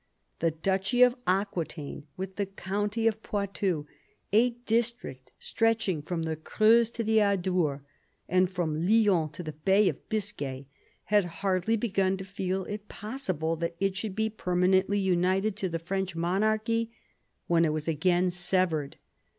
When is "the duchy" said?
0.39-1.03